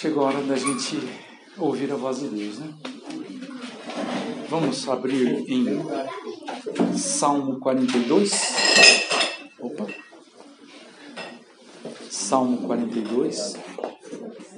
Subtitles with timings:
[0.00, 0.98] Chegou a hora da gente
[1.58, 2.72] ouvir a voz de Deus, né?
[4.48, 5.76] Vamos abrir em
[6.96, 8.32] Salmo 42.
[9.60, 9.86] Opa.
[12.08, 13.56] Salmo 42.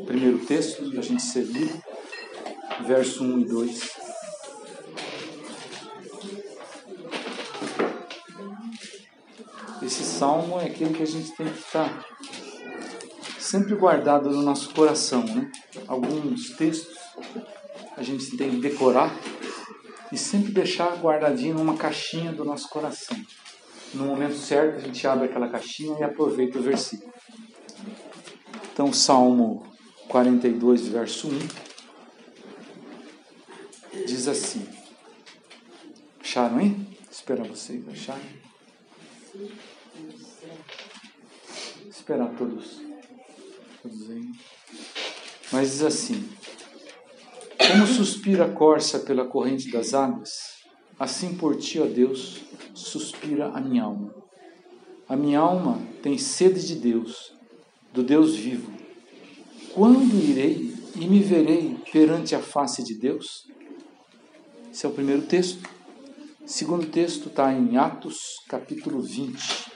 [0.06, 1.82] Primeiro texto para a gente lido,
[2.86, 3.90] verso 1 e 2.
[9.82, 12.06] Esse salmo é aquele que a gente tem que estar
[13.52, 15.52] sempre guardado no nosso coração, né?
[15.86, 16.96] Alguns textos
[17.98, 19.14] a gente tem que decorar
[20.10, 23.14] e sempre deixar guardadinho numa caixinha do nosso coração.
[23.92, 27.12] No momento certo, a gente abre aquela caixinha e aproveita o versículo.
[28.72, 29.66] Então, Salmo
[30.08, 31.38] 42, verso 1
[34.06, 34.66] diz assim:
[36.22, 36.86] Acharam, hein?
[37.10, 38.40] Esperar vocês acharem.
[41.90, 42.91] Esperar todos
[45.50, 46.28] mas diz assim:
[47.58, 50.30] Como suspira a corça pela corrente das águas,
[50.98, 52.42] assim por ti, ó Deus,
[52.74, 54.14] suspira a minha alma.
[55.08, 57.34] A minha alma tem sede de Deus,
[57.92, 58.72] do Deus vivo.
[59.74, 63.46] Quando irei e me verei perante a face de Deus?
[64.72, 65.68] Esse é o primeiro texto.
[66.44, 69.72] O segundo texto está em Atos, capítulo 20.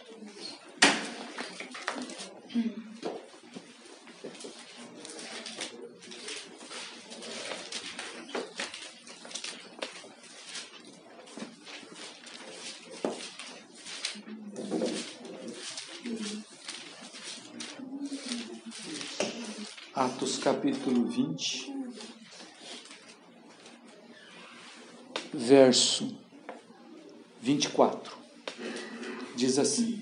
[19.97, 21.75] Atos capítulo 20,
[25.35, 26.17] verso
[27.43, 28.17] 24.
[29.35, 30.01] Diz assim: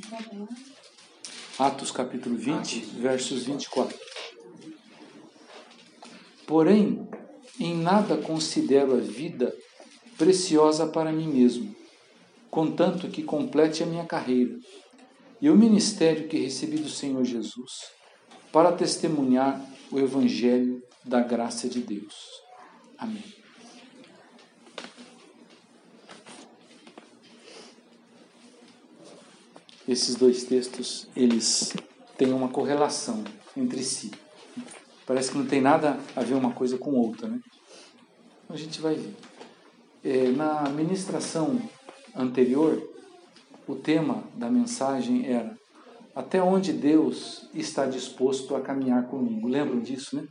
[1.58, 3.98] Atos capítulo 20, versos 24.
[6.46, 7.08] Porém,
[7.58, 9.56] em nada considero a vida
[10.18, 11.74] preciosa para mim mesmo,
[12.50, 14.54] contanto que complete a minha carreira
[15.40, 17.94] e o ministério que recebi do Senhor Jesus,
[18.52, 22.14] para testemunhar o Evangelho da graça de Deus.
[22.98, 23.24] Amém.
[29.86, 31.74] Esses dois textos, eles
[32.16, 33.22] têm uma correlação
[33.56, 34.10] entre si.
[35.06, 37.38] Parece que não tem nada a ver uma coisa com outra, né?
[38.48, 39.14] A gente vai ver.
[40.02, 41.60] É, na ministração
[42.16, 42.82] anterior,
[43.66, 45.54] o tema da mensagem era
[46.14, 49.48] até onde Deus está disposto a caminhar comigo.
[49.48, 50.26] Lembram disso, né?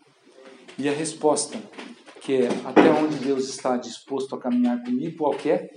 [0.77, 1.59] E a resposta,
[2.21, 5.69] que é até onde Deus está disposto a caminhar comigo, qual é?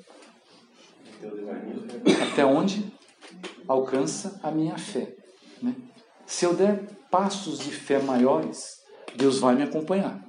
[2.31, 2.93] Até onde
[3.67, 5.15] alcança a minha fé.
[5.61, 5.75] Né?
[6.25, 8.77] Se eu der passos de fé maiores,
[9.17, 10.25] Deus vai me acompanhar.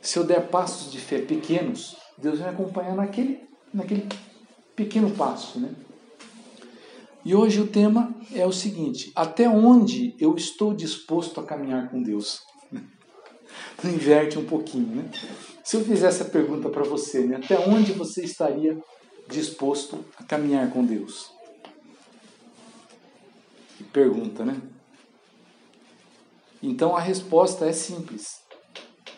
[0.00, 4.08] Se eu der passos de fé pequenos, Deus vai me acompanhar naquele, naquele
[4.74, 5.74] pequeno passo, né?
[7.24, 12.02] E hoje o tema é o seguinte: até onde eu estou disposto a caminhar com
[12.02, 12.40] Deus?
[13.84, 15.10] Inverte um pouquinho, né?
[15.62, 17.36] Se eu fizer essa pergunta para você, né?
[17.36, 18.78] até onde você estaria
[19.28, 21.30] disposto a caminhar com Deus?
[23.76, 24.60] Que pergunta, né?
[26.62, 28.40] Então a resposta é simples.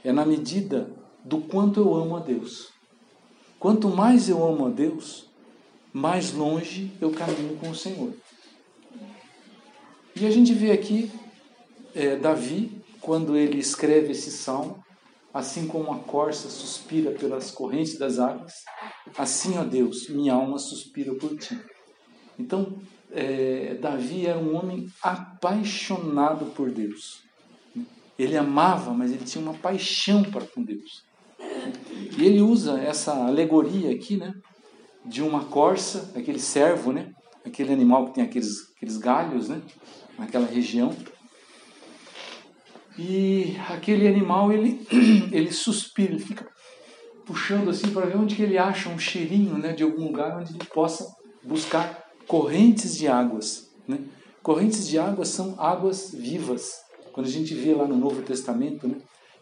[0.05, 0.91] É na medida
[1.25, 2.73] do quanto eu amo a Deus.
[3.59, 5.31] Quanto mais eu amo a Deus,
[5.93, 8.13] mais longe eu caminho com o Senhor.
[10.15, 11.11] E a gente vê aqui
[11.95, 14.83] é, Davi, quando ele escreve esse salmo,
[15.33, 18.53] assim como a corça suspira pelas correntes das águas,
[19.17, 21.59] assim, ó Deus, minha alma suspira por ti.
[22.39, 22.81] Então,
[23.11, 27.23] é, Davi era um homem apaixonado por Deus.
[28.19, 31.05] Ele amava, mas ele tinha uma paixão para com Deus.
[32.19, 34.35] E ele usa essa alegoria aqui, né?
[35.05, 37.11] De uma corça, aquele cervo, né?
[37.45, 39.61] Aquele animal que tem aqueles, aqueles galhos, né?
[40.19, 40.95] Naquela região.
[42.99, 44.87] E aquele animal, ele,
[45.32, 46.47] ele suspira, ele fica
[47.25, 49.73] puxando assim para ver onde que ele acha um cheirinho, né?
[49.73, 51.06] De algum lugar onde ele possa
[51.43, 53.99] buscar correntes de águas, né?
[54.43, 56.73] Correntes de águas são águas vivas.
[57.12, 58.97] Quando a gente vê lá no Novo Testamento, né?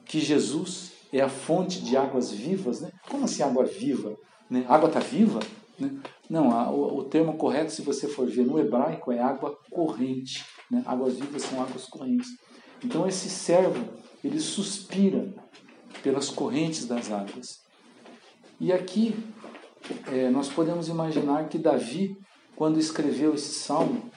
[0.04, 2.90] Que Jesus é a fonte de águas vivas, né?
[3.08, 4.16] Como assim água viva?
[4.48, 4.64] Né?
[4.68, 5.40] Água está viva?
[5.80, 5.90] Né?
[6.28, 10.44] Não, a, o, o, termo correto, se você for ver no hebraico, é água corrente.
[10.70, 10.82] Né?
[10.86, 12.28] Águas vivas são águas correntes.
[12.84, 13.84] Então esse servo,
[14.22, 15.32] ele suspira
[16.02, 17.60] pelas correntes das águas.
[18.60, 19.14] E aqui
[20.12, 22.16] é, nós podemos imaginar que Davi,
[22.54, 24.10] quando escreveu esse salmo,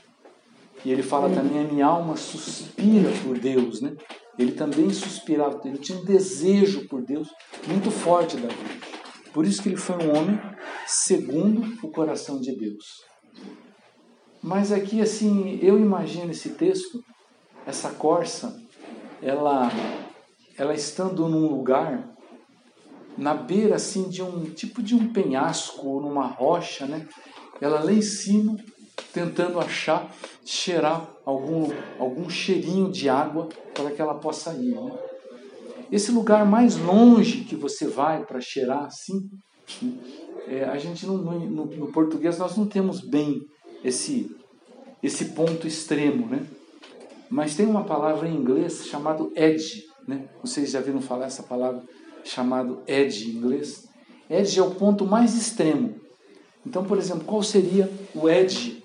[0.86, 3.95] e ele fala também, a minha alma suspira por Deus, né?
[4.38, 7.30] Ele também suspirava, ele tinha um desejo por Deus
[7.68, 8.94] muito forte da vida.
[9.31, 10.39] Por isso que ele foi um homem
[10.85, 13.03] segundo o coração de Deus.
[14.41, 17.01] Mas aqui, assim, eu imagino esse texto,
[17.65, 18.62] essa corça,
[19.21, 19.71] ela,
[20.57, 22.13] ela estando num lugar,
[23.18, 27.07] na beira, assim, de um tipo de um penhasco, ou numa rocha, né?
[27.62, 28.57] Ela lá em cima,
[29.13, 30.13] tentando achar,
[30.44, 34.91] cheirar algum, algum cheirinho de água para que ela possa ir, né?
[35.91, 39.29] Esse lugar mais longe que você vai para cheirar assim?
[40.48, 43.48] É, a gente não, no, no, português nós não temos bem
[43.83, 44.36] esse
[45.01, 46.45] esse ponto extremo, né?
[47.30, 50.30] Mas tem uma palavra em inglês chamado edge, né?
[50.42, 51.83] Vocês já viram falar essa palavra
[52.24, 53.86] chamado edge em inglês?
[54.30, 55.95] Edge é o ponto mais extremo.
[56.65, 58.81] Então, por exemplo, qual seria o edge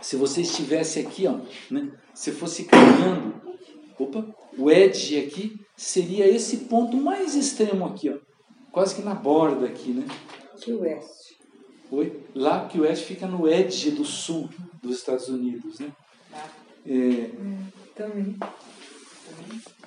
[0.00, 1.38] se você estivesse aqui, ó,
[1.70, 1.90] né?
[2.12, 3.34] Se fosse caminhando,
[3.98, 4.26] opa,
[4.58, 8.16] o edge aqui seria esse ponto mais extremo aqui, ó,
[8.76, 10.06] quase que na borda aqui, né?
[10.60, 11.38] Que oeste.
[11.90, 12.20] Oi?
[12.34, 14.50] Lá que o oeste fica no edge do sul
[14.82, 15.90] dos Estados Unidos, né?
[16.30, 16.46] Ah.
[16.86, 17.30] É,
[17.94, 18.36] Também.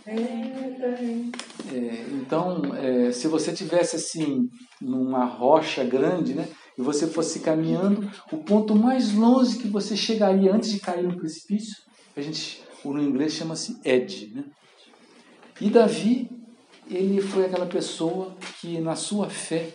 [0.07, 0.15] É,
[0.79, 1.31] também.
[1.71, 4.49] é, então, é, se você tivesse assim
[4.81, 10.51] numa rocha grande, né, e você fosse caminhando, o ponto mais longe que você chegaria
[10.51, 11.75] antes de cair no precipício,
[12.17, 14.45] a gente, no inglês chama-se edge, né?
[15.61, 16.38] E Davi,
[16.89, 19.69] ele foi aquela pessoa que na sua fé,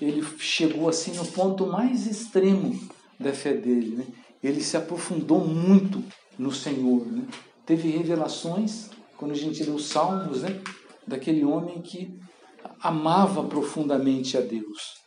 [0.00, 2.78] ele chegou assim no ponto mais extremo
[3.18, 4.06] da fé dele, né?
[4.42, 6.02] Ele se aprofundou muito
[6.38, 7.24] no Senhor, né?
[7.64, 10.60] Teve revelações quando a gente lê os Salmos, né?
[11.06, 12.18] Daquele homem que
[12.80, 15.00] amava profundamente a Deus.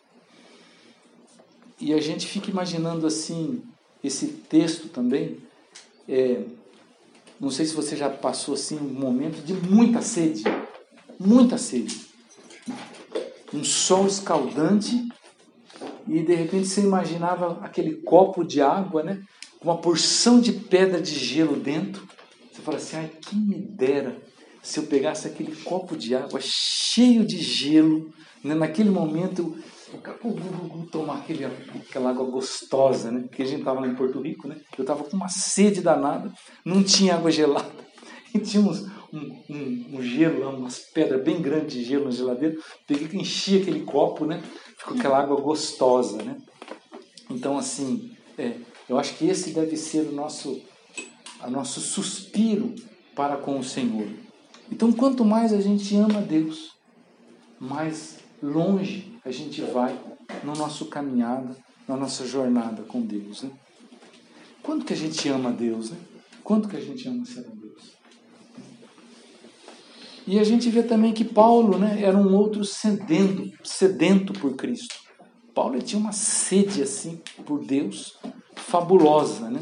[1.79, 3.61] E a gente fica imaginando assim
[4.03, 5.37] esse texto também.
[6.07, 6.43] É,
[7.39, 10.43] não sei se você já passou assim um momento de muita sede,
[11.19, 11.95] muita sede,
[13.53, 15.07] um sol escaldante
[16.07, 19.21] e de repente você imaginava aquele copo de água, né,
[19.59, 22.07] com uma porção de pedra de gelo dentro.
[22.51, 24.21] Você fala assim, ai que me dera
[24.61, 28.11] se eu pegasse aquele copo de água cheio de gelo,
[28.43, 29.55] né, naquele momento
[30.91, 33.21] tomar aquele, aquela água gostosa, né?
[33.21, 34.57] Porque a gente estava lá em Porto Rico, né?
[34.77, 36.31] Eu estava com uma sede danada,
[36.63, 37.71] não tinha água gelada.
[38.33, 38.85] E tinha uns,
[39.15, 42.57] um, um, um gelo umas pedras bem grandes de gelo na geladeira.
[42.85, 44.43] Peguei que enchia aquele copo, né?
[44.77, 46.37] Ficou aquela água gostosa, né?
[47.29, 48.57] Então, assim, é,
[48.89, 50.61] eu acho que esse deve ser o nosso,
[51.41, 52.75] o nosso suspiro
[53.15, 54.07] para com o Senhor.
[54.71, 56.73] Então, quanto mais a gente ama Deus,
[57.59, 59.97] mais longe a gente vai
[60.43, 61.55] no nosso caminhada,
[61.87, 63.43] na nossa jornada com Deus.
[63.43, 63.51] Né?
[64.61, 65.91] Quanto que a gente ama Deus?
[65.91, 65.97] Né?
[66.43, 67.54] Quanto que a gente ama a Deus?
[70.27, 74.95] E a gente vê também que Paulo né, era um outro sedento, sedento por Cristo.
[75.53, 78.17] Paulo tinha uma sede assim por Deus
[78.55, 79.61] fabulosa, né?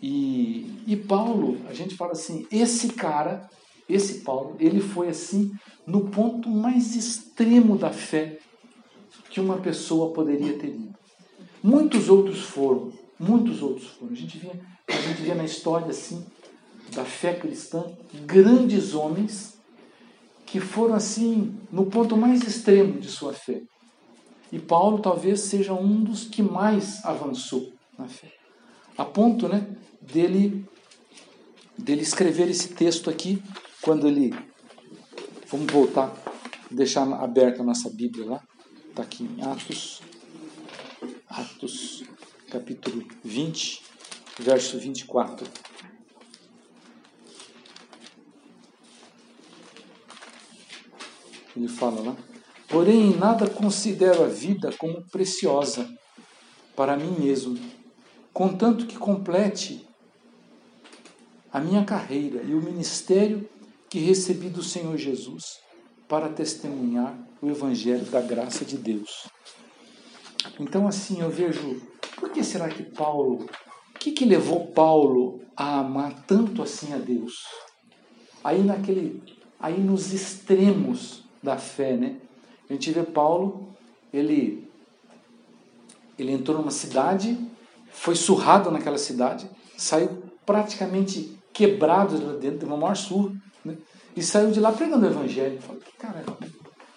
[0.00, 3.48] E, e Paulo, a gente fala assim, esse cara,
[3.88, 5.50] esse Paulo, ele foi assim
[5.86, 8.38] no ponto mais extremo da fé
[9.30, 10.94] que uma pessoa poderia ter ido.
[11.62, 14.12] Muitos outros foram, muitos outros foram.
[14.12, 14.50] A gente vê,
[14.88, 16.24] a gente vê na história assim
[16.94, 17.84] da fé cristã
[18.24, 19.55] grandes homens
[20.46, 23.60] que foram assim no ponto mais extremo de sua fé.
[24.52, 28.32] E Paulo talvez seja um dos que mais avançou na fé.
[28.96, 29.66] A ponto, né,
[30.00, 30.64] dele
[31.76, 33.42] dele escrever esse texto aqui
[33.82, 34.34] quando ele
[35.48, 36.14] vamos voltar,
[36.70, 38.42] deixar aberta a nossa Bíblia lá.
[38.88, 40.00] Está aqui em Atos,
[41.28, 42.04] Atos
[42.50, 43.82] capítulo 20,
[44.38, 45.46] verso 24.
[51.56, 52.16] Ele fala lá:
[52.68, 55.88] Porém, em nada considero a vida como preciosa
[56.74, 57.58] para mim mesmo,
[58.32, 59.86] contanto que complete
[61.50, 63.48] a minha carreira e o ministério
[63.88, 65.58] que recebi do Senhor Jesus
[66.06, 69.28] para testemunhar o Evangelho da graça de Deus.
[70.60, 71.80] Então, assim, eu vejo,
[72.16, 73.46] por que será que Paulo,
[73.94, 77.44] o que, que levou Paulo a amar tanto assim a Deus?
[78.44, 79.22] Aí naquele,
[79.58, 82.16] aí nos extremos da fé, né?
[82.68, 83.68] A gente vê Paulo,
[84.12, 84.68] ele,
[86.18, 87.38] ele entrou numa cidade,
[87.90, 93.32] foi surrado naquela cidade, saiu praticamente quebrado lá dentro, teve uma maior surra,
[93.64, 93.76] né?
[94.16, 95.60] e saiu de lá pregando o evangelho.
[95.60, 96.38] Falei, caramba,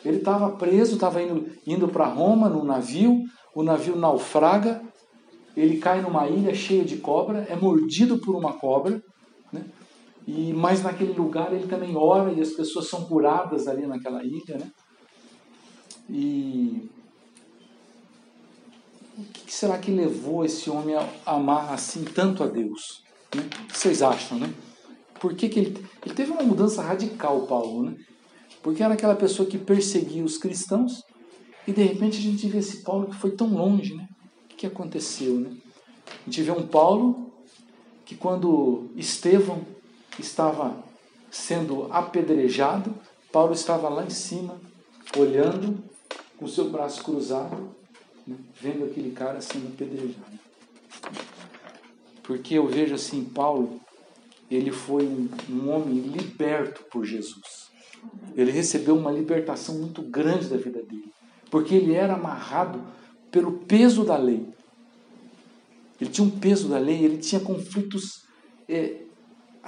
[0.03, 4.81] ele estava preso, estava indo, indo para Roma no navio, o navio naufraga,
[5.55, 9.01] ele cai numa ilha cheia de cobra, é mordido por uma cobra?
[10.31, 14.59] E mas naquele lugar ele também ora e as pessoas são curadas ali naquela ilha,
[14.59, 14.71] né?
[16.07, 16.87] E
[19.17, 23.03] o que será que levou esse homem a amar assim tanto a Deus?
[23.33, 23.41] Né?
[23.41, 24.53] O que vocês acham, né?
[25.19, 27.95] Por que, que ele, ele teve uma mudança radical, Paulo, né?
[28.61, 31.01] Porque era aquela pessoa que perseguia os cristãos
[31.65, 34.07] e de repente a gente vê esse Paulo que foi tão longe, né?
[34.53, 35.57] O que aconteceu, né?
[36.05, 37.31] A gente vê um Paulo
[38.05, 39.78] que quando Estevão
[40.21, 40.83] estava
[41.31, 42.93] sendo apedrejado,
[43.31, 44.59] Paulo estava lá em cima,
[45.17, 45.83] olhando,
[46.37, 47.75] com seu braço cruzado,
[48.25, 48.35] né?
[48.59, 50.39] vendo aquele cara sendo apedrejado.
[52.23, 53.79] Porque eu vejo assim, Paulo,
[54.49, 57.69] ele foi um, um homem liberto por Jesus.
[58.35, 61.11] Ele recebeu uma libertação muito grande da vida dele
[61.49, 62.81] porque ele era amarrado
[63.31, 64.47] pelo peso da lei.
[65.99, 68.23] Ele tinha um peso da lei, ele tinha conflitos,
[68.67, 69.01] é,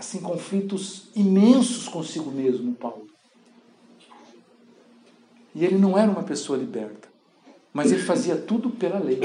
[0.01, 3.05] assim, conflitos imensos consigo mesmo, Paulo.
[5.53, 7.07] E ele não era uma pessoa liberta,
[7.71, 9.19] mas ele fazia tudo pela lei.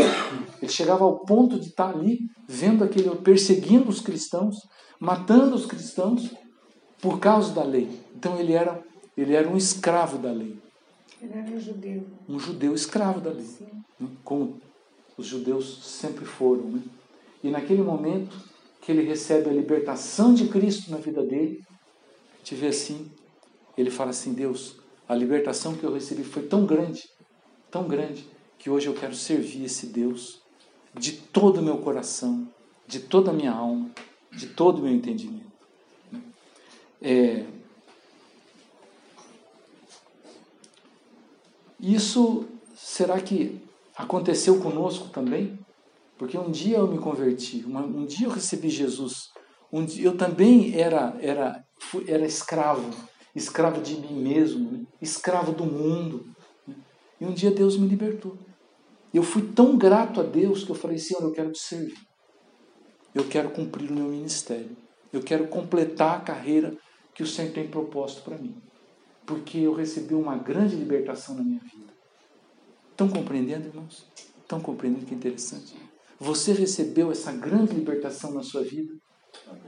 [0.61, 4.57] Ele chegava ao ponto de estar ali, vendo aquele, perseguindo os cristãos,
[5.01, 6.31] matando os cristãos
[7.01, 7.89] por causa da lei.
[8.15, 8.83] Então ele era,
[9.17, 10.59] ele era um escravo da lei.
[11.23, 12.07] Ele era um judeu.
[12.29, 13.49] Um judeu escravo da lei.
[13.99, 14.09] Né?
[14.23, 14.61] Como
[15.17, 16.65] os judeus sempre foram.
[16.65, 16.83] Né?
[17.43, 18.37] E naquele momento
[18.87, 21.67] que ele recebe a libertação de Cristo na vida dele,
[22.39, 23.11] gente vê assim,
[23.77, 24.77] ele fala assim, Deus,
[25.09, 27.11] a libertação que eu recebi foi tão grande,
[27.69, 28.25] tão grande,
[28.57, 30.41] que hoje eu quero servir esse Deus
[30.95, 32.47] de todo o meu coração,
[32.87, 33.91] de toda a minha alma,
[34.31, 35.51] de todo o meu entendimento.
[37.03, 37.45] É,
[41.81, 43.61] Isso será que
[43.97, 45.59] aconteceu conosco também?
[46.19, 49.31] Porque um dia eu me converti, um dia eu recebi Jesus,
[49.73, 51.65] um dia eu também era era
[52.09, 52.91] era escravo,
[53.35, 54.87] escravo de mim mesmo, né?
[55.01, 56.25] escravo do mundo.
[56.67, 56.75] Né?
[57.21, 58.39] E um dia Deus me libertou.
[59.13, 61.99] Eu fui tão grato a Deus que eu falei: Senhor, eu quero te servir.
[63.15, 64.77] Eu quero cumprir o meu ministério.
[65.13, 66.77] Eu quero completar a carreira
[67.15, 68.61] que o Senhor tem proposto para mim
[69.27, 71.93] porque eu recebi uma grande libertação na minha vida.
[72.93, 74.07] Estão compreendendo, irmãos?
[74.41, 75.77] Estão compreendendo que interessante?
[76.19, 78.95] Você recebeu essa grande libertação na sua vida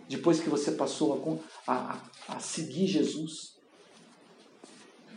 [0.08, 3.56] depois que você passou a, a, a seguir Jesus.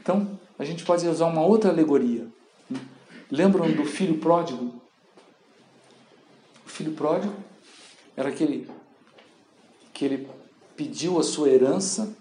[0.02, 2.28] Então, a gente pode usar uma outra alegoria.
[2.70, 2.80] Né?
[3.30, 4.82] Lembram do filho pródigo?
[6.66, 7.34] O filho pródigo
[8.16, 8.70] era aquele
[9.94, 10.30] que ele
[10.76, 12.16] pediu a sua herança,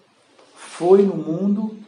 [0.55, 1.81] foi no mundo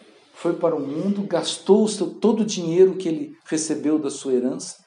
[0.42, 1.86] foi para o mundo, gastou
[2.20, 4.81] todo o dinheiro que ele recebeu da sua herança,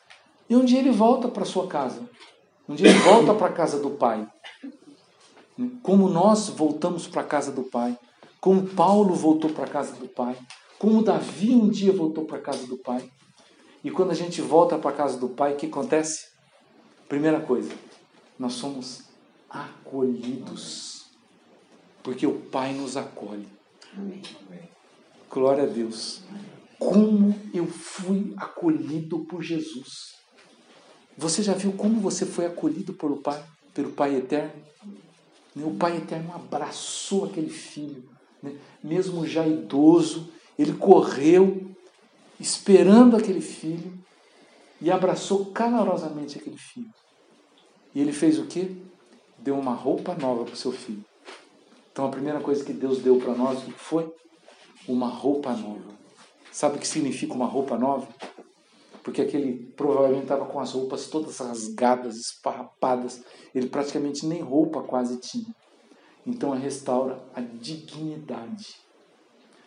[0.50, 2.08] e um dia ele volta para sua casa.
[2.68, 4.28] Um dia ele volta para a casa do pai.
[5.82, 7.98] Como nós voltamos para a casa do pai,
[8.40, 10.38] como Paulo voltou para a casa do pai,
[10.78, 13.10] como Davi um dia voltou para a casa do pai.
[13.84, 16.28] E quando a gente volta para a casa do pai, o que acontece?
[17.08, 17.72] Primeira coisa,
[18.38, 19.04] nós somos
[19.50, 21.06] acolhidos.
[22.04, 23.48] Porque o pai nos acolhe.
[23.96, 24.22] Amém.
[25.30, 26.22] Glória a Deus.
[26.78, 30.16] Como eu fui acolhido por Jesus.
[31.18, 33.44] Você já viu como você foi acolhido pelo Pai,
[33.74, 34.52] pelo Pai Eterno?
[35.56, 38.04] O Pai Eterno abraçou aquele filho,
[38.44, 38.56] né?
[38.84, 40.30] mesmo já idoso,
[40.60, 41.72] ele correu
[42.40, 43.94] esperando aquele filho
[44.82, 46.90] e abraçou calorosamente aquele filho.
[47.94, 48.76] E ele fez o quê?
[49.38, 51.04] Deu uma roupa nova para o seu filho.
[51.92, 54.14] Então a primeira coisa que Deus deu para nós foi
[54.86, 55.96] uma roupa nova.
[56.52, 58.08] Sabe o que significa uma roupa nova?
[59.06, 63.24] Porque aquele provavelmente estava com as roupas todas rasgadas, esfarrapadas.
[63.54, 65.56] Ele praticamente nem roupa quase tinha.
[66.26, 68.76] Então restaura a dignidade.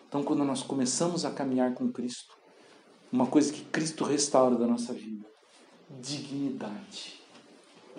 [0.08, 2.36] Então quando nós começamos a caminhar com Cristo,
[3.12, 5.24] uma coisa que Cristo restaura da nossa vida,
[5.88, 7.22] dignidade.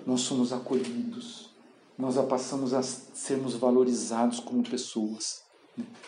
[0.05, 1.49] Nós somos acolhidos,
[1.97, 5.49] nós passamos a sermos valorizados como pessoas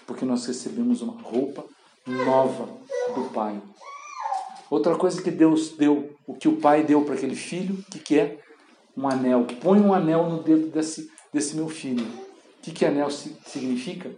[0.06, 1.64] porque nós recebemos uma roupa
[2.06, 2.66] nova
[3.16, 3.62] do Pai.
[4.72, 8.00] Outra coisa que Deus deu, o que o Pai deu para aquele filho, o que,
[8.00, 8.40] que é?
[8.96, 9.46] Um anel.
[9.60, 12.06] Põe um anel no dedo desse, desse meu filho.
[12.06, 14.10] O que, que anel significa?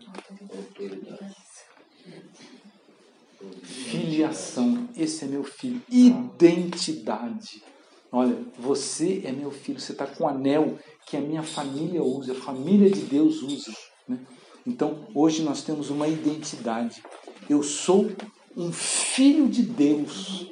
[3.63, 4.87] Filiação.
[4.95, 5.81] Esse é meu filho.
[5.89, 7.63] Identidade.
[8.11, 9.79] Olha, você é meu filho.
[9.79, 13.73] Você está com um anel que a minha família usa, a família de Deus usa.
[14.07, 14.19] Né?
[14.67, 17.01] Então, hoje nós temos uma identidade.
[17.49, 18.11] Eu sou
[18.55, 20.47] um filho de Deus.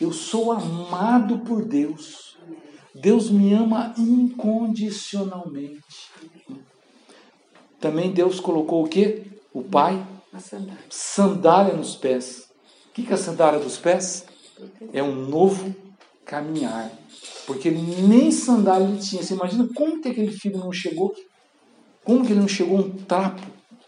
[0.00, 2.36] Eu sou amado por Deus.
[2.94, 6.10] Deus me ama incondicionalmente.
[7.80, 9.24] Também Deus colocou o quê?
[9.52, 10.06] O Pai?
[10.38, 10.78] Sandália.
[10.88, 12.50] Sandália nos pés.
[12.88, 14.24] O que é a sandália dos pés?
[14.92, 15.74] É um novo
[16.24, 16.90] caminhar.
[17.46, 19.22] Porque ele nem sandália ele tinha.
[19.22, 21.14] Você imagina como que aquele filho não chegou?
[22.04, 23.42] Como que ele não chegou um trapo,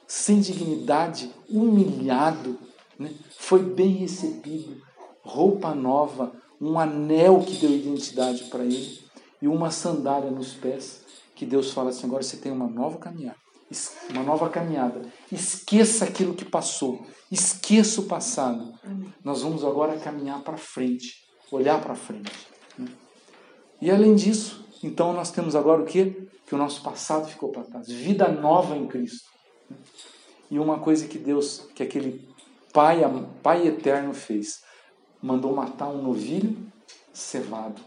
[0.06, 2.58] sem dignidade, humilhado?
[2.98, 3.12] Né?
[3.38, 4.80] Foi bem recebido,
[5.22, 9.00] roupa nova, um anel que deu identidade para ele
[9.42, 11.02] e uma sandália nos pés.
[11.34, 13.38] Que Deus fala assim: agora você tem uma nova caminhada.
[14.10, 15.02] Uma nova caminhada.
[15.32, 17.04] Esqueça aquilo que passou.
[17.30, 18.72] Esqueça o passado.
[19.22, 21.24] Nós vamos agora caminhar para frente.
[21.50, 22.32] Olhar para frente.
[22.78, 22.88] Né?
[23.80, 26.28] E além disso, então nós temos agora o quê?
[26.46, 27.88] Que o nosso passado ficou para trás.
[27.88, 29.28] Vida nova em Cristo.
[30.50, 32.26] E uma coisa que Deus, que aquele
[32.74, 33.02] Pai,
[33.40, 34.60] Pai eterno fez,
[35.22, 36.56] mandou matar um novilho
[37.12, 37.80] cevado.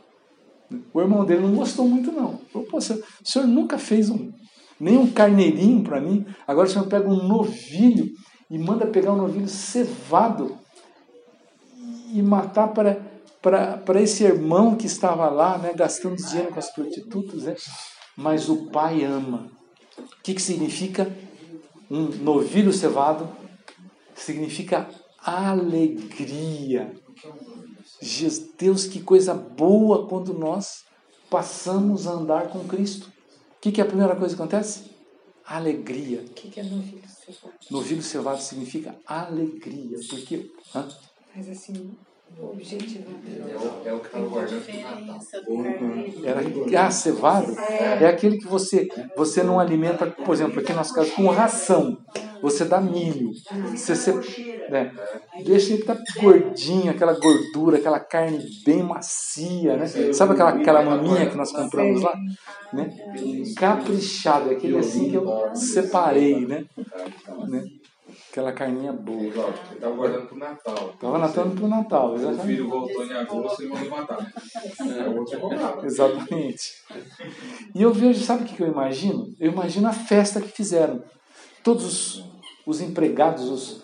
[0.93, 2.39] O irmão dele não gostou muito, não.
[2.53, 4.31] Falou, Pô, o senhor nunca fez um,
[4.79, 8.07] nem um carneirinho para mim, agora o senhor pega um novilho
[8.49, 10.57] e manda pegar um novilho cevado
[12.13, 13.01] e matar para,
[13.41, 17.55] para, para esse irmão que estava lá, né, gastando dinheiro com as prostitutas, né?
[18.15, 19.51] mas o pai ama.
[19.97, 21.11] O que, que significa
[21.91, 23.27] um novilho cevado?
[24.17, 24.89] Significa
[25.23, 26.91] alegria.
[28.57, 30.85] Deus, que coisa boa quando nós
[31.29, 33.07] passamos a andar com Cristo.
[33.57, 34.91] O que, que é a primeira coisa que acontece?
[35.45, 36.21] Alegria.
[36.21, 37.53] O que, que é novilho cevado?
[37.71, 39.97] Novilho cevado significa alegria.
[40.09, 40.51] Porque.
[40.75, 40.87] Hã?
[41.35, 41.95] Mas assim,
[42.39, 43.41] objetivamente.
[43.85, 44.63] É o que estava guardando
[46.25, 50.93] Era, ah, cevado é aquele que você, você não alimenta, por exemplo, aqui no nosso
[50.93, 51.97] caso, com ração.
[52.41, 53.31] Você dá milho.
[53.75, 54.13] Você, você
[54.69, 54.91] né,
[55.45, 59.87] deixa ele estar gordinho, aquela gordura, aquela carne bem macia, né?
[60.13, 62.15] Sabe aquela, aquela maminha que nós compramos lá?
[62.73, 62.89] Né?
[63.55, 66.65] Caprichado, é aquele assim que eu separei, né?
[67.47, 67.63] né?
[68.31, 69.19] Aquela carninha boa.
[69.19, 69.29] Ele
[69.73, 70.91] estava guardando para o Natal.
[70.93, 72.45] Estava natando para o Natal, O exatamente.
[72.45, 74.33] filho voltou em agosto e mandou matar.
[74.79, 75.85] É, o outro comprava.
[75.85, 76.83] Exatamente.
[77.73, 79.33] E eu vejo, sabe o que eu imagino?
[79.39, 81.01] Eu imagino a festa que fizeram.
[81.63, 82.25] Todos os,
[82.65, 83.81] os empregados, os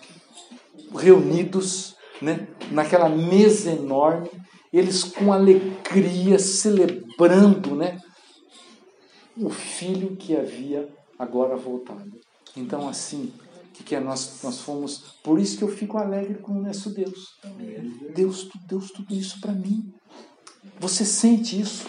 [0.94, 4.30] reunidos, né, naquela mesa enorme,
[4.72, 8.00] eles com alegria celebrando, né,
[9.36, 12.20] o filho que havia agora voltado.
[12.56, 13.32] Então, assim,
[13.74, 14.00] que, que é?
[14.00, 15.16] Nós, nós fomos.
[15.22, 17.34] Por isso que eu fico alegre com o nosso Deus.
[18.14, 19.92] Deus, Deus, tudo isso para mim.
[20.78, 21.86] Você sente isso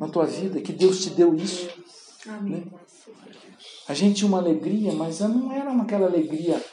[0.00, 1.68] na tua vida, que Deus te deu isso.
[2.42, 2.64] Né?
[3.90, 6.64] A gente tinha uma alegria, mas não era aquela alegria,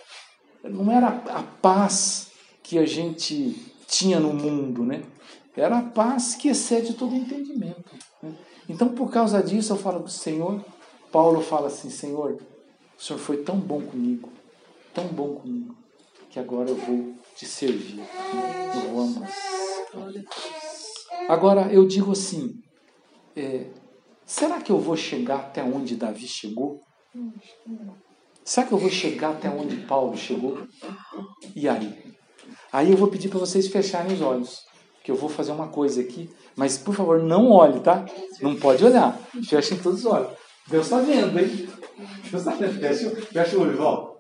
[0.64, 2.28] não era a paz
[2.62, 3.56] que a gente
[3.88, 5.02] tinha no mundo, né?
[5.56, 7.90] Era a paz que excede todo entendimento.
[8.22, 8.36] Né?
[8.70, 10.64] Então, por causa disso, eu falo para o Senhor,
[11.12, 12.38] Paulo fala assim, Senhor,
[12.96, 14.30] o Senhor foi tão bom comigo,
[14.94, 15.76] tão bom comigo,
[16.30, 18.08] que agora eu vou te servir, né?
[18.76, 19.30] eu vou amar.
[21.28, 22.62] Agora, eu digo assim,
[23.36, 23.72] é,
[24.24, 26.86] será que eu vou chegar até onde Davi chegou?
[28.44, 30.66] Será que eu vou chegar até onde Paulo chegou?
[31.56, 32.16] E aí?
[32.72, 34.66] Aí eu vou pedir para vocês fecharem os olhos,
[35.04, 38.06] que eu vou fazer uma coisa aqui, mas por favor, não olhe, tá?
[38.42, 39.20] Não pode olhar.
[39.48, 40.32] Fechem todos os olhos.
[40.68, 41.70] Deus está vendo, hein?
[42.30, 42.80] Deus está vendo.
[42.80, 44.18] Fecha, fecha o olho, ó.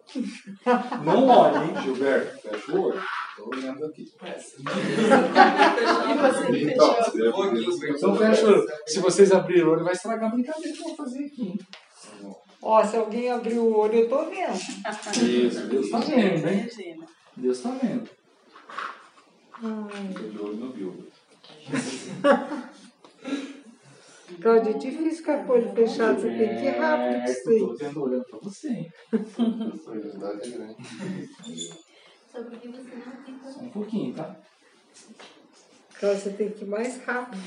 [1.03, 1.81] Não olhe, hein?
[1.83, 3.03] Gilberto, fecha o olho.
[3.29, 4.05] Estou olhando aqui.
[7.89, 8.67] Então fecha o olho.
[8.85, 11.59] Se vocês abrirem o olho, vai estragar a brincadeira que eu vou fazer aqui.
[12.61, 14.53] Ó, se alguém abrir o olho, eu tô vendo.
[14.53, 16.69] Isso, Deus está vendo, hein?
[17.35, 18.09] Deus está vendo.
[19.59, 21.07] De olho no Bill.
[24.41, 26.19] Cláudio, é difícil ficar com o olho fechado.
[26.19, 27.55] Você tem que ir rápido com isso aí.
[27.55, 28.91] Estou vendo olhando para você, hein?
[29.85, 30.75] Curiosidade é grande.
[32.31, 34.35] Só porque você não tem Só um pouquinho, tá?
[35.99, 37.41] Cláudio, você tem que ir mais rápido.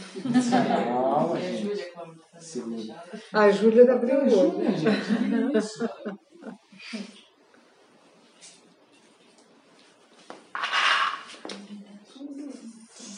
[0.50, 1.92] Calma, gente.
[2.40, 3.04] Segura.
[3.32, 4.30] A Júlia abriu o olho.
[4.30, 5.56] Júlia, gente.
[5.56, 5.88] Isso.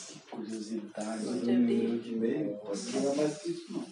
[0.08, 1.40] Que curiosidade.
[1.40, 3.86] de meio, você não é mais que isso, não.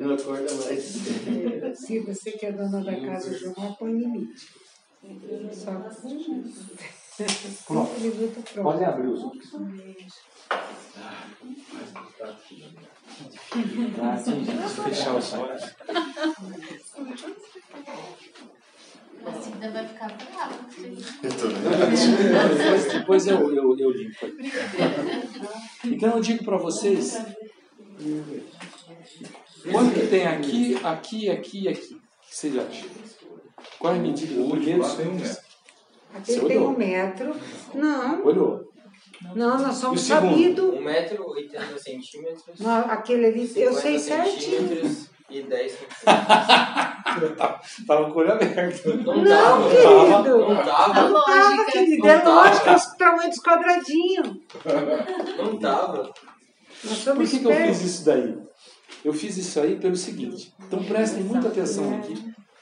[0.00, 0.84] Não acorda mais.
[1.76, 4.46] Se você que é dona da casa, João, põe limite.
[5.52, 5.72] Só
[7.66, 8.00] Pronto.
[8.00, 8.62] minutos pronto.
[8.62, 9.52] Podem abrir os olhos.
[14.00, 14.68] Ah, sim, gente.
[14.84, 15.62] Fechar os olhos.
[19.24, 20.58] A Cida vai ficar brava.
[21.22, 24.26] Depois, depois eu, eu, eu limpo.
[25.84, 27.18] Então eu digo para vocês
[29.70, 31.94] Quanto que tem aqui, aqui, aqui e aqui?
[31.94, 32.88] O que vocês acham?
[33.78, 34.96] Qual é a medida O primeiro?
[34.96, 35.41] tem um metro.
[36.14, 36.70] Aqui Você tem olhou?
[36.70, 37.34] um metro.
[37.74, 38.70] Não, Olhou?
[39.34, 40.30] não, nós somos E o segundo?
[40.32, 40.74] sabidos.
[40.74, 42.60] 1,80m centímetros.
[42.60, 44.58] Não, Aquele ali, eu 50 sei certinho.
[44.68, 46.02] centímetros E 10 centímetros.
[47.86, 48.88] Tava com o olho aberto.
[49.04, 49.68] Não Não, tava.
[49.70, 50.38] querido.
[50.38, 50.94] Não tava.
[50.94, 51.72] Tava, lógica.
[51.72, 52.30] querido, Não é tava.
[52.34, 54.28] lógico, é o tamanho dos quadradinhos.
[55.38, 56.12] Não tava.
[56.84, 58.38] Nós Por que, que eu fiz isso daí?
[59.04, 60.52] Eu fiz isso aí pelo seguinte.
[60.66, 62.14] Então prestem muita atenção aqui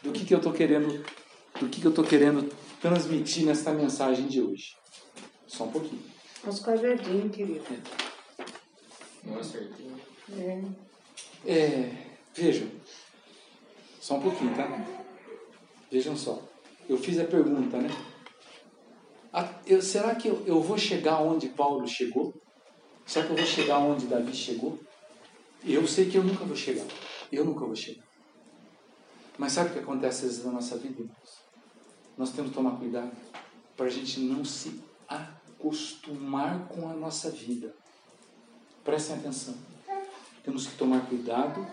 [0.03, 1.05] do que, que eu estou querendo,
[1.61, 2.49] do que, que eu tô querendo
[2.81, 4.77] transmitir nesta mensagem de hoje.
[5.47, 6.03] Só um pouquinho.
[6.47, 7.65] Os quadradinhos, querido.
[9.25, 9.91] Não acertei.
[10.39, 10.63] É.
[11.47, 12.69] É, vejam,
[14.01, 14.67] só um pouquinho, tá?
[15.91, 16.43] Vejam só.
[16.89, 17.89] Eu fiz a pergunta, né?
[19.33, 22.35] A- eu- será que eu, eu vou chegar onde Paulo chegou?
[23.07, 24.79] Será que eu vou chegar onde Davi chegou?
[25.65, 26.87] Eu sei que eu nunca vou chegar.
[27.31, 28.05] Eu nunca vou chegar.
[29.37, 31.40] Mas sabe o que acontece às vezes na nossa vida, irmãos?
[32.21, 33.11] Nós temos que tomar cuidado
[33.75, 34.79] para a gente não se
[35.09, 37.75] acostumar com a nossa vida.
[38.85, 39.55] Prestem atenção.
[40.45, 41.67] Temos que tomar cuidado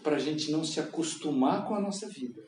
[0.00, 2.40] para a gente não se acostumar com a nossa vida.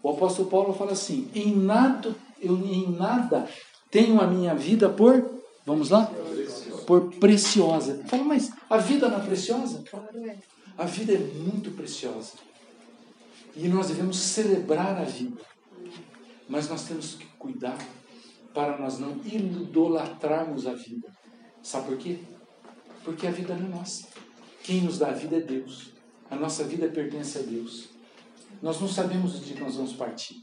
[0.00, 3.48] O apóstolo Paulo fala assim: em nada, eu em nada
[3.90, 5.28] tenho a minha vida por,
[5.66, 6.08] vamos lá?
[6.86, 8.04] Por preciosa.
[8.06, 9.82] Fala, mas a vida não é preciosa?
[9.90, 10.38] Claro, é.
[10.78, 12.34] A vida é muito preciosa.
[13.56, 15.50] E nós devemos celebrar a vida.
[16.50, 17.78] Mas nós temos que cuidar
[18.52, 21.08] para nós não idolatrarmos a vida.
[21.62, 22.18] Sabe por quê?
[23.04, 24.08] Porque a vida não é nossa.
[24.64, 25.92] Quem nos dá a vida é Deus.
[26.28, 27.90] A nossa vida pertence a Deus.
[28.60, 30.42] Nós não sabemos o dia que nós vamos partir.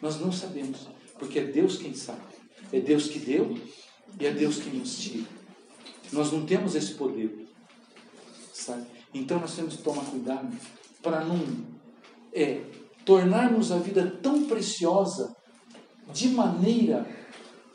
[0.00, 0.86] Nós não sabemos,
[1.18, 2.22] porque é Deus quem sabe.
[2.72, 3.58] É Deus que deu
[4.20, 5.26] e é Deus que nos tira.
[6.12, 7.48] Nós não temos esse poder.
[8.54, 8.86] Sabe?
[9.12, 10.56] Então nós temos que tomar cuidado
[11.02, 11.40] para não
[12.32, 12.62] é,
[13.04, 15.39] tornarmos a vida tão preciosa
[16.12, 17.06] de maneira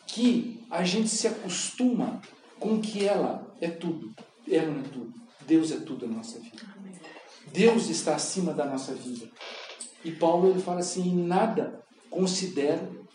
[0.08, 2.22] que a gente se acostuma
[2.60, 4.14] com que ela é tudo.
[4.48, 5.14] Ela não é tudo.
[5.46, 6.64] Deus é tudo na nossa vida.
[7.52, 9.30] Deus está acima da nossa vida.
[10.04, 13.06] E Paulo ele fala assim: nada considero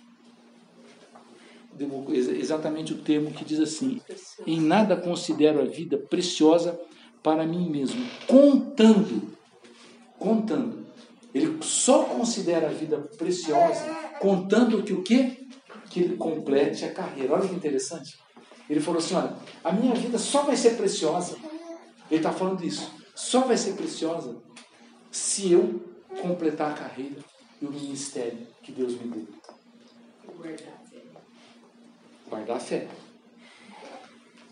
[2.08, 4.00] exatamente o termo que diz assim:
[4.46, 6.78] em nada considero a vida preciosa
[7.22, 9.36] para mim mesmo, contando,
[10.18, 10.79] contando.
[11.32, 13.84] Ele só considera a vida preciosa
[14.20, 15.46] contando que o quê?
[15.88, 17.34] Que ele complete a carreira.
[17.34, 18.18] Olha que interessante.
[18.68, 21.36] Ele falou assim: olha, a minha vida só vai ser preciosa.
[22.10, 22.92] Ele está falando isso.
[23.14, 24.40] Só vai ser preciosa
[25.10, 25.80] se eu
[26.20, 27.16] completar a carreira
[27.60, 29.28] e o ministério que Deus me deu.
[32.28, 32.88] Guardar a fé.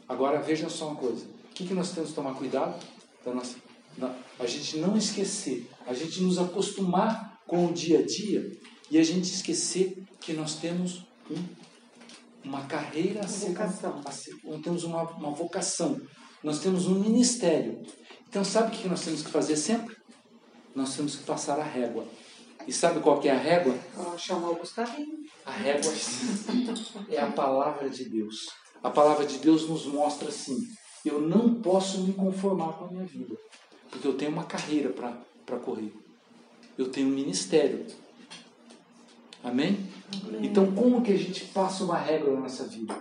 [0.08, 1.26] Agora vejam só uma coisa.
[1.26, 2.78] O que, que nós temos que tomar cuidado?
[3.24, 3.56] Da nossa,
[4.38, 8.50] a gente não esquecer, a gente nos acostumar com o dia a dia
[8.90, 11.44] e a gente esquecer que nós temos um-
[12.44, 14.02] uma carreira a ser, Vocação.
[14.04, 16.00] a ser- nós temos uma, uma vocação,
[16.42, 17.82] nós temos um ministério.
[18.28, 19.96] Então sabe o que nós temos que fazer sempre?
[20.74, 22.06] Nós temos que passar a régua.
[22.66, 23.74] E sabe qual que é a régua?
[23.96, 25.16] Ó, chamou o Gustavinho.
[25.44, 25.90] A régua
[27.08, 28.36] é a palavra de Deus.
[28.82, 30.56] A palavra de Deus nos mostra assim:
[31.04, 33.34] eu não posso me conformar com a minha vida,
[33.90, 35.92] porque eu tenho uma carreira para correr.
[36.76, 37.86] Eu tenho um ministério.
[39.42, 39.88] Amém?
[40.40, 42.94] Então, como que a gente passa uma régua na nossa vida?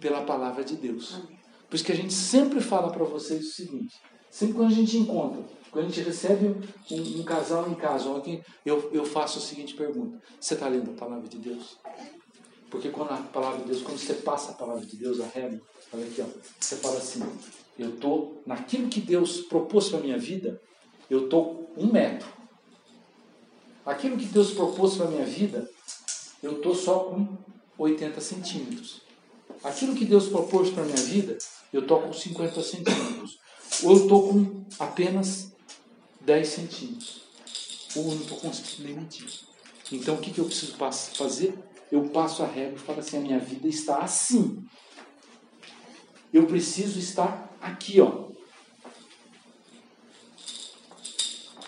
[0.00, 1.20] Pela palavra de Deus.
[1.68, 3.94] Por isso que a gente sempre fala para vocês o seguinte:
[4.30, 8.42] sempre quando a gente encontra, quando a gente recebe um, um casal em casa, alguém,
[8.66, 11.78] eu, eu faço a seguinte pergunta: Você está lendo a palavra de Deus?
[12.70, 15.60] Porque quando a palavra de Deus, quando você passa a palavra de Deus, a regra,
[15.92, 16.26] olha aqui, ó,
[16.58, 17.22] você fala assim:
[17.78, 20.60] Eu estou naquilo que Deus propôs para a minha vida,
[21.08, 22.28] eu estou um metro.
[23.84, 25.68] Aquilo que Deus propôs para a minha vida,
[26.42, 27.36] eu estou só com
[27.78, 29.02] 80 centímetros.
[29.64, 31.36] Aquilo que Deus propôs para a minha vida,
[31.72, 33.38] eu estou com 50 centímetros.
[33.82, 35.52] Ou eu estou com apenas
[36.20, 37.22] 10 centímetros.
[37.96, 39.28] Ou eu não estou conseguindo nem medir.
[39.92, 40.76] Então o que, que eu preciso
[41.14, 41.58] fazer?
[41.90, 44.64] Eu passo a regra e falo assim: a minha vida está assim.
[46.32, 48.30] Eu preciso estar aqui, ó.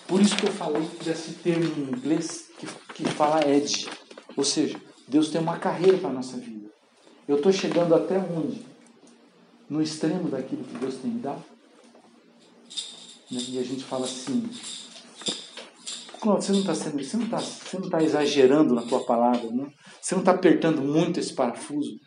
[0.07, 3.89] Por isso que eu falei desse termo em inglês que, que fala edge.
[4.37, 6.71] Ou seja, Deus tem uma carreira para a nossa vida.
[7.27, 8.65] Eu estou chegando até onde?
[9.71, 11.43] No extremo daquilo que Deus tem me dado.
[13.31, 13.41] Né?
[13.49, 14.51] E a gente fala assim,
[16.23, 19.73] você não está você não tá exagerando na tua palavra, não?
[20.01, 21.99] Você não está apertando muito esse parafuso.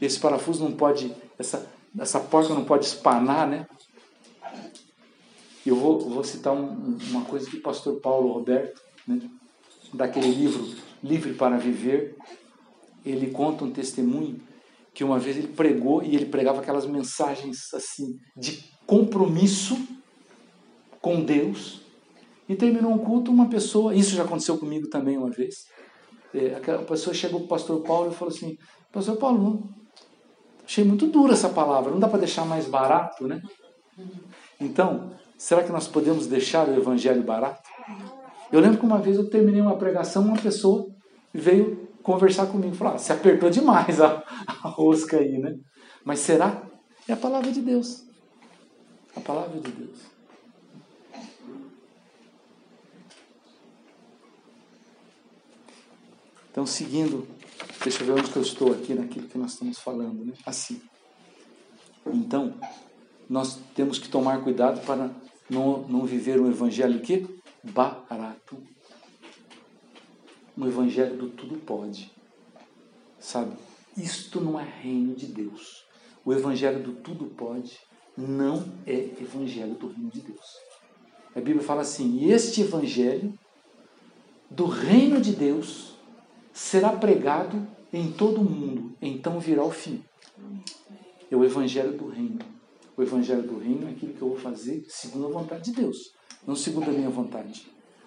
[0.00, 3.66] Esse parafuso não pode, essa, essa porca não pode espanar, né?
[5.64, 9.20] Eu vou, vou citar um- uma coisa que o pastor Paulo Roberto, né,
[9.92, 12.16] daquele livro Livre para Viver,
[13.04, 14.40] ele conta um testemunho
[14.94, 19.76] que uma vez ele pregou e ele pregava aquelas mensagens assim de compromisso
[21.00, 21.82] com Deus
[22.48, 25.66] e terminou um culto uma pessoa isso já aconteceu comigo também uma vez
[26.32, 28.56] é, aquela pessoa chegou para o pastor Paulo e falou assim
[28.92, 29.68] pastor Paulo
[30.64, 33.42] achei muito dura essa palavra não dá para deixar mais barato né?
[34.60, 37.68] Então será que nós podemos deixar o evangelho barato?
[38.50, 40.86] Eu lembro que uma vez eu terminei uma pregação uma pessoa
[41.32, 45.56] veio conversar comigo falou ah, se apertou demais a, a rosca aí né?
[46.04, 46.62] Mas será?
[47.08, 48.04] É a palavra de Deus.
[49.16, 50.14] A palavra de Deus.
[56.50, 57.26] Então, seguindo,
[57.82, 60.32] deixa eu ver onde que eu estou aqui naquilo que nós estamos falando, né?
[60.46, 60.80] Assim.
[62.06, 62.54] Então,
[63.28, 65.10] nós temos que tomar cuidado para
[65.48, 67.26] não, não viver um evangelho que
[67.62, 68.58] barato.
[70.56, 72.10] Um evangelho do tudo pode.
[73.18, 73.56] Sabe?
[73.96, 75.84] Isto não é reino de Deus.
[76.24, 77.78] O evangelho do tudo pode
[78.16, 80.56] não é evangelho do reino de Deus.
[81.34, 83.36] A Bíblia fala assim: "E este evangelho
[84.50, 85.93] do reino de Deus
[86.54, 90.02] será pregado em todo o mundo, então virá o fim.
[91.30, 92.38] É o evangelho do reino.
[92.96, 96.14] O evangelho do reino é aquilo que eu vou fazer segundo a vontade de Deus,
[96.46, 97.66] não segundo a minha vontade.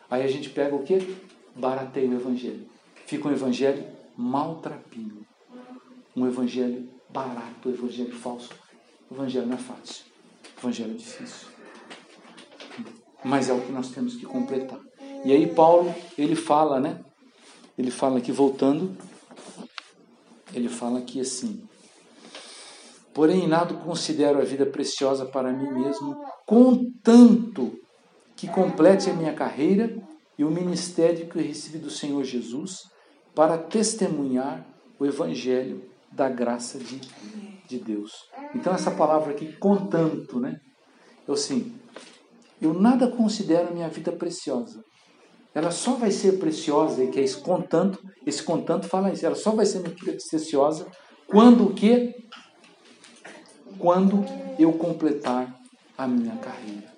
[0.10, 1.18] Aí a gente pega o que?
[1.54, 2.66] Barateia o evangelho.
[3.06, 5.26] Fica um evangelho maltrapilho.
[6.16, 8.50] Um evangelho barato, um evangelho falso.
[9.12, 10.06] O evangelho não é fácil.
[10.56, 11.50] O evangelho é difícil.
[13.26, 14.80] Mas é o que nós temos que completar.
[15.26, 17.04] E aí Paulo, ele fala, né?
[17.78, 18.98] Ele fala aqui, voltando,
[20.54, 21.62] ele fala aqui assim:
[23.13, 27.78] Porém, nada considero a vida preciosa para mim mesmo, contanto
[28.36, 29.96] que complete a minha carreira
[30.38, 32.78] e o ministério que eu recebi do Senhor Jesus
[33.36, 34.66] para testemunhar
[35.00, 37.00] o Evangelho da graça de,
[37.68, 38.12] de Deus.
[38.56, 40.56] Então, essa palavra aqui, contanto, né?
[41.28, 41.76] Eu assim,
[42.62, 44.82] eu nada considero a minha vida preciosa
[45.54, 49.36] ela só vai ser preciosa, e que é esse contanto, esse contanto fala isso, ela
[49.36, 50.88] só vai ser preciosa
[51.28, 52.16] quando o quê?
[53.78, 54.24] Quando
[54.60, 55.60] eu completar
[55.98, 56.94] a minha carreira.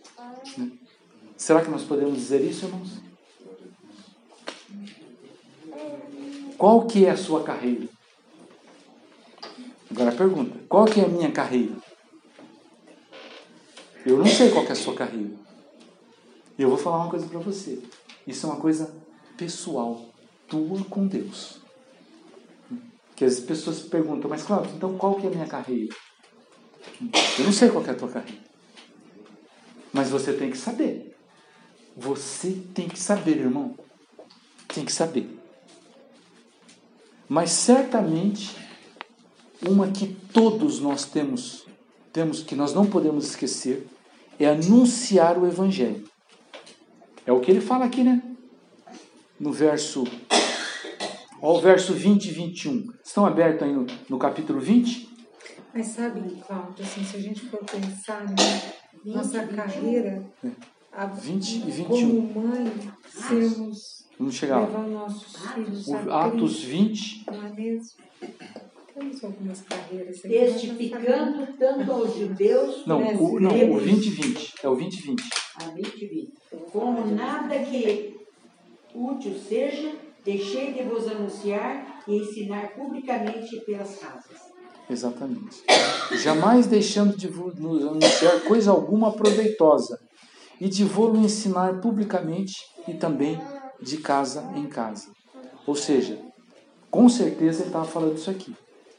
[0.58, 0.72] Né?
[1.38, 3.02] Será que nós podemos dizer isso, irmãos?
[6.58, 7.88] Qual que é a sua carreira?
[9.90, 11.76] Agora a pergunta, qual que é a minha carreira?
[14.06, 15.32] Eu não sei qual que é a sua carreira.
[16.58, 17.82] Eu vou falar uma coisa para você.
[18.30, 18.96] Isso é uma coisa
[19.36, 20.06] pessoal,
[20.48, 21.60] tua com Deus.
[23.16, 25.96] Que as pessoas perguntam, mas Cláudio, então qual que é a minha carreira?
[27.40, 28.44] Eu não sei qual é a tua carreira.
[29.92, 31.18] Mas você tem que saber.
[31.98, 33.76] Você tem que saber, irmão.
[34.68, 35.28] Tem que saber.
[37.28, 38.56] Mas certamente
[39.68, 41.66] uma que todos nós temos,
[42.14, 43.88] temos que nós não podemos esquecer,
[44.40, 46.09] é anunciar o evangelho.
[47.30, 48.24] É o que ele fala aqui, né?
[49.40, 50.04] No verso.
[51.40, 52.86] Olha o verso 20 e 21.
[53.06, 55.08] Estão abertos aí no, no capítulo 20?
[55.72, 58.36] Mas sabe, Cláudio, assim, se a gente for pensar, né,
[59.06, 60.26] nossa carreira,
[60.92, 61.88] a, 20 e 21.
[61.88, 62.74] como mãe,
[63.08, 64.66] sermos, Vamos chegar lá.
[64.66, 67.92] levar nossos filhos O a Atos Cristo, 20, não é mesmo?
[68.92, 74.54] Temos algumas carreiras testificando tanto aos judeus não, o, não, o 20 e 20.
[74.64, 75.24] É o 20 e 20.
[75.58, 76.39] a 20 20.
[76.72, 78.18] Como nada que
[78.94, 84.50] útil seja, deixei de vos anunciar e ensinar publicamente pelas casas.
[84.90, 85.64] Exatamente.
[86.24, 90.00] Jamais deixando de vos anunciar coisa alguma proveitosa,
[90.60, 92.56] e de vou ensinar publicamente
[92.88, 93.40] e também
[93.82, 95.08] de casa em casa.
[95.66, 96.20] Ou seja,
[96.92, 98.54] com certeza ele estava falando isso aqui,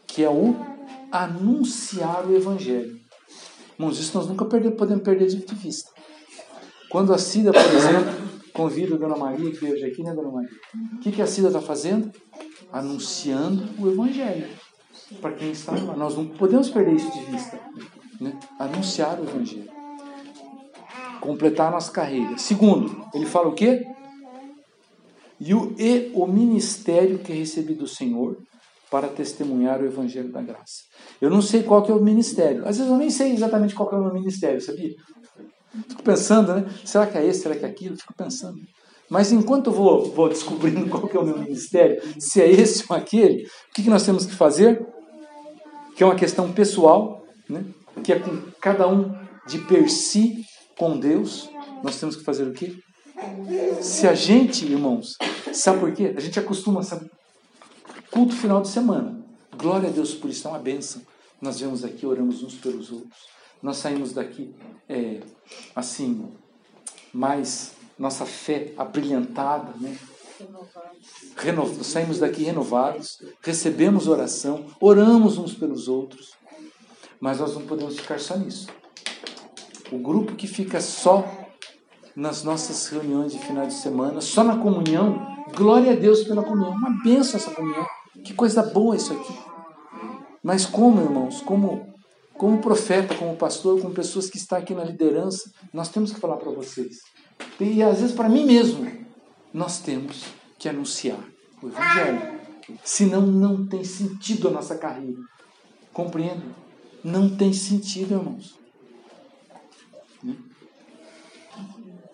[0.06, 0.54] que é o
[1.12, 2.98] anunciar o evangelho.
[3.74, 5.90] Irmãos, isso nós nunca podemos perder de vista.
[6.90, 10.50] Quando a Cida, por exemplo, convida a Dona Maria, que veio aqui, né, Dona Maria?
[10.94, 12.10] O que, que a Cida está fazendo?
[12.72, 14.48] Anunciando o evangelho
[15.20, 15.96] para quem está lá.
[15.96, 17.58] Nós não podemos perder isso de vista.
[18.20, 18.38] Né?
[18.58, 19.70] Anunciar o Evangelho.
[21.20, 22.36] Completar a nossa carreira.
[22.38, 23.82] Segundo, ele fala o quê?
[25.40, 28.36] E o, e o ministério que recebi do Senhor
[28.90, 30.82] para testemunhar o Evangelho da Graça.
[31.20, 32.66] Eu não sei qual que é o ministério.
[32.66, 34.90] Às vezes eu nem sei exatamente qual que é o meu ministério, sabia?
[35.88, 36.66] Fico pensando, né?
[36.84, 37.42] Será que é esse?
[37.42, 37.96] Será que é aquilo?
[37.96, 38.58] Fico pensando.
[39.08, 42.84] Mas enquanto eu vou, vou descobrindo qual que é o meu ministério, se é esse
[42.88, 44.86] ou aquele, o que, que nós temos que fazer?
[45.96, 47.64] Que é uma questão pessoal, né?
[48.02, 49.14] que é com cada um
[49.46, 50.44] de per si,
[50.78, 51.50] com Deus,
[51.82, 52.74] nós temos que fazer o quê?
[53.80, 55.16] Se a gente, irmãos,
[55.52, 56.14] sabe por quê?
[56.16, 57.10] A gente acostuma, sabe?
[58.10, 59.20] Culto final de semana.
[59.56, 61.02] Glória a Deus por isso, é uma bênção.
[61.40, 63.18] Nós vemos aqui, oramos uns pelos outros.
[63.62, 64.54] Nós saímos daqui,
[64.88, 65.20] é,
[65.74, 66.28] assim,
[67.12, 69.96] mais nossa fé abrilhantada, né?
[71.36, 71.84] Reno...
[71.84, 76.32] Saímos daqui renovados, recebemos oração, oramos uns pelos outros,
[77.20, 78.68] mas nós não podemos ficar só nisso.
[79.92, 81.28] O grupo que fica só
[82.16, 86.72] nas nossas reuniões de final de semana, só na comunhão, glória a Deus pela comunhão,
[86.72, 87.86] uma benção essa comunhão,
[88.24, 89.38] que coisa boa isso aqui.
[90.42, 91.86] Mas como, irmãos, como
[92.40, 96.38] como profeta, como pastor, como pessoas que estão aqui na liderança, nós temos que falar
[96.38, 97.00] para vocês.
[97.60, 98.90] E às vezes para mim mesmo,
[99.52, 100.24] nós temos
[100.58, 101.22] que anunciar
[101.62, 102.40] o Evangelho.
[102.82, 105.20] Senão não tem sentido a nossa carreira.
[105.92, 106.42] Compreende?
[107.04, 108.58] Não tem sentido, irmãos.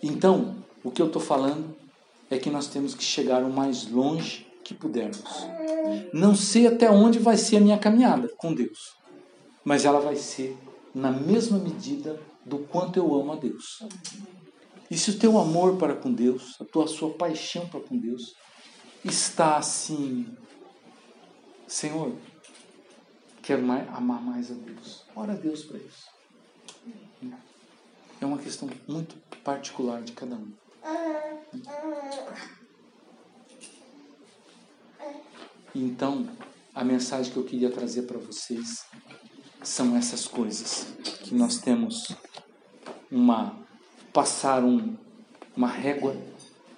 [0.03, 1.73] Então, o que eu estou falando
[2.29, 5.23] é que nós temos que chegar o mais longe que pudermos.
[6.13, 8.97] Não sei até onde vai ser a minha caminhada com Deus
[9.67, 10.57] mas ela vai ser
[10.95, 13.85] na mesma medida do quanto eu amo a Deus.
[14.89, 18.37] E se o teu amor para com Deus, a tua sua paixão para com Deus
[19.05, 20.33] está assim,
[21.67, 22.15] Senhor,
[23.43, 25.05] quero mais, amar mais a Deus.
[25.17, 26.07] Ora a Deus para isso.
[28.21, 30.53] É uma questão muito particular de cada um.
[35.75, 36.25] Então,
[36.73, 38.87] a mensagem que eu queria trazer para vocês
[39.67, 40.87] são essas coisas
[41.23, 42.09] que nós temos
[43.11, 43.59] uma
[44.13, 44.97] passar um,
[45.57, 46.17] uma régua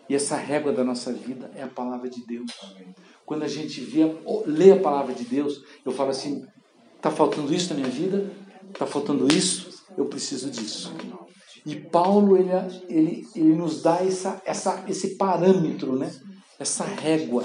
[0.08, 2.50] e essa régua da nossa vida é a palavra de Deus.
[3.26, 4.00] Quando a gente vê,
[4.46, 6.46] lê a palavra de Deus, eu falo assim:
[6.96, 8.32] está faltando isso na minha vida?
[8.70, 9.84] Está faltando isso?
[9.96, 10.92] Eu preciso disso.
[11.66, 12.50] E Paulo ele,
[12.88, 16.10] ele, ele nos dá essa, essa, esse parâmetro, né?
[16.58, 17.44] essa régua,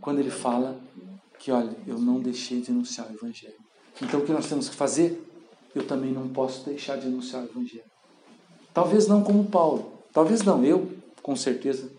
[0.00, 0.80] quando ele fala
[1.38, 3.64] que, olha, eu não deixei de anunciar o Evangelho.
[4.02, 5.22] Então o que nós temos que fazer?
[5.74, 7.84] Eu também não posso deixar de anunciar o Evangelho.
[8.72, 11.90] Talvez não como Paulo, talvez não, eu, com certeza,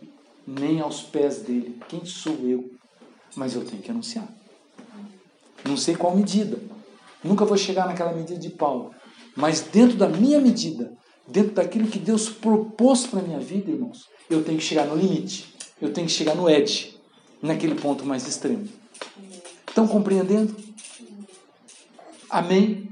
[0.45, 1.79] nem aos pés dele.
[1.87, 2.69] Quem sou eu?
[3.35, 4.27] Mas eu tenho que anunciar.
[5.63, 6.59] Não sei qual medida.
[7.23, 8.93] Nunca vou chegar naquela medida de Paulo.
[9.35, 10.93] Mas dentro da minha medida,
[11.27, 14.95] dentro daquilo que Deus propôs para a minha vida, irmãos, eu tenho que chegar no
[14.95, 15.53] limite.
[15.81, 16.97] Eu tenho que chegar no edge,
[17.41, 18.67] naquele ponto mais extremo.
[19.67, 20.55] Estão compreendendo?
[22.35, 22.89] Amém?